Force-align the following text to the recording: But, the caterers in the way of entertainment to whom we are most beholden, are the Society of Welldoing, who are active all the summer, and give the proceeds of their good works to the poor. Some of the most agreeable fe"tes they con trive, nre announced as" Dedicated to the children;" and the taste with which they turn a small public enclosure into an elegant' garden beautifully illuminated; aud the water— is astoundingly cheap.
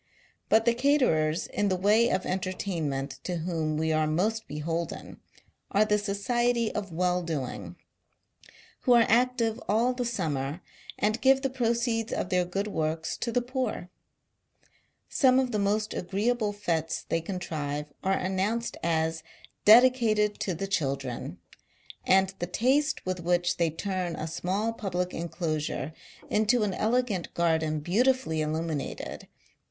But, 0.49 0.65
the 0.65 0.73
caterers 0.73 1.45
in 1.45 1.69
the 1.69 1.75
way 1.75 2.09
of 2.09 2.25
entertainment 2.25 3.19
to 3.23 3.35
whom 3.35 3.77
we 3.77 3.93
are 3.93 4.07
most 4.07 4.47
beholden, 4.47 5.19
are 5.69 5.85
the 5.85 5.99
Society 5.99 6.73
of 6.73 6.89
Welldoing, 6.91 7.75
who 8.79 8.93
are 8.93 9.05
active 9.07 9.61
all 9.69 9.93
the 9.93 10.03
summer, 10.03 10.61
and 10.97 11.21
give 11.21 11.43
the 11.43 11.51
proceeds 11.51 12.11
of 12.11 12.29
their 12.29 12.45
good 12.45 12.65
works 12.65 13.15
to 13.17 13.31
the 13.31 13.43
poor. 13.43 13.91
Some 15.07 15.37
of 15.37 15.51
the 15.51 15.59
most 15.59 15.93
agreeable 15.93 16.51
fe"tes 16.51 17.05
they 17.07 17.21
con 17.21 17.37
trive, 17.37 17.85
nre 18.03 18.25
announced 18.25 18.77
as" 18.81 19.21
Dedicated 19.71 20.39
to 20.39 20.55
the 20.55 20.65
children;" 20.65 21.37
and 22.17 22.33
the 22.39 22.47
taste 22.47 23.05
with 23.05 23.19
which 23.19 23.57
they 23.57 23.69
turn 23.69 24.15
a 24.15 24.25
small 24.25 24.73
public 24.73 25.13
enclosure 25.13 25.93
into 26.27 26.63
an 26.63 26.73
elegant' 26.73 27.31
garden 27.35 27.81
beautifully 27.81 28.41
illuminated; 28.41 28.79
aud 28.79 28.79
the 28.79 28.79
water— 28.79 29.03
is 29.05 29.09
astoundingly 29.09 29.27
cheap. 29.27 29.57